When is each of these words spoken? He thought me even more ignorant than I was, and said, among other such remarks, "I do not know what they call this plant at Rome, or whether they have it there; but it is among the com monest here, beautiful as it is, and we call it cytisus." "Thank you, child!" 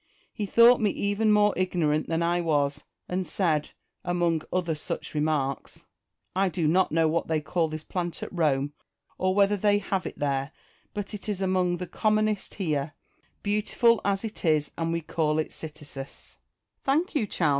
He 0.33 0.47
thought 0.47 0.81
me 0.81 0.89
even 0.89 1.31
more 1.31 1.53
ignorant 1.55 2.07
than 2.07 2.23
I 2.23 2.41
was, 2.41 2.85
and 3.07 3.27
said, 3.27 3.69
among 4.03 4.41
other 4.51 4.73
such 4.73 5.13
remarks, 5.13 5.85
"I 6.35 6.49
do 6.49 6.67
not 6.67 6.91
know 6.91 7.07
what 7.07 7.27
they 7.27 7.39
call 7.39 7.67
this 7.67 7.83
plant 7.83 8.23
at 8.23 8.33
Rome, 8.33 8.73
or 9.19 9.35
whether 9.35 9.55
they 9.55 9.77
have 9.77 10.07
it 10.07 10.17
there; 10.17 10.53
but 10.95 11.13
it 11.13 11.29
is 11.29 11.39
among 11.39 11.77
the 11.77 11.85
com 11.85 12.15
monest 12.15 12.55
here, 12.55 12.93
beautiful 13.43 14.01
as 14.03 14.23
it 14.25 14.43
is, 14.43 14.71
and 14.75 14.91
we 14.91 15.01
call 15.01 15.37
it 15.37 15.51
cytisus." 15.51 16.37
"Thank 16.83 17.13
you, 17.13 17.27
child!" 17.27 17.49